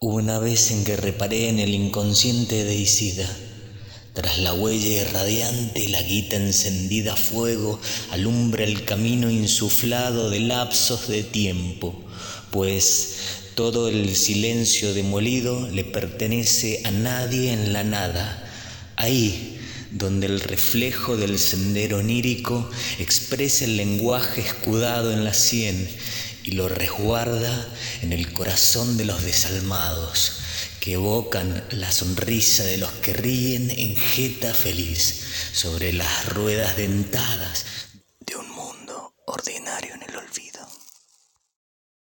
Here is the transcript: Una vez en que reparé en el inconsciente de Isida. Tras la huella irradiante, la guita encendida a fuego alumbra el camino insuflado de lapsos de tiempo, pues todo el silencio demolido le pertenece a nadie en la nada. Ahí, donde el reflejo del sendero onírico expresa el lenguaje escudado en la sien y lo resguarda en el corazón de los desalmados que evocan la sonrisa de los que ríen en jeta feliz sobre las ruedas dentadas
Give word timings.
Una 0.00 0.38
vez 0.38 0.70
en 0.70 0.84
que 0.84 0.96
reparé 0.96 1.48
en 1.48 1.58
el 1.58 1.74
inconsciente 1.74 2.62
de 2.62 2.76
Isida. 2.76 3.28
Tras 4.12 4.38
la 4.38 4.54
huella 4.54 5.02
irradiante, 5.02 5.88
la 5.88 6.00
guita 6.02 6.36
encendida 6.36 7.14
a 7.14 7.16
fuego 7.16 7.80
alumbra 8.12 8.62
el 8.62 8.84
camino 8.84 9.28
insuflado 9.28 10.30
de 10.30 10.38
lapsos 10.38 11.08
de 11.08 11.24
tiempo, 11.24 12.00
pues 12.52 13.16
todo 13.56 13.88
el 13.88 14.14
silencio 14.14 14.94
demolido 14.94 15.68
le 15.68 15.82
pertenece 15.82 16.80
a 16.84 16.92
nadie 16.92 17.52
en 17.52 17.72
la 17.72 17.82
nada. 17.82 18.48
Ahí, 18.94 19.58
donde 19.90 20.28
el 20.28 20.38
reflejo 20.38 21.16
del 21.16 21.40
sendero 21.40 21.98
onírico 21.98 22.70
expresa 23.00 23.64
el 23.64 23.76
lenguaje 23.76 24.42
escudado 24.42 25.12
en 25.12 25.24
la 25.24 25.34
sien 25.34 25.88
y 26.48 26.52
lo 26.52 26.66
resguarda 26.66 27.68
en 28.00 28.14
el 28.14 28.32
corazón 28.32 28.96
de 28.96 29.04
los 29.04 29.22
desalmados 29.22 30.38
que 30.80 30.94
evocan 30.94 31.62
la 31.72 31.92
sonrisa 31.92 32.64
de 32.64 32.78
los 32.78 32.90
que 32.90 33.12
ríen 33.12 33.70
en 33.70 33.94
jeta 33.94 34.54
feliz 34.54 35.24
sobre 35.52 35.92
las 35.92 36.26
ruedas 36.30 36.78
dentadas 36.78 37.66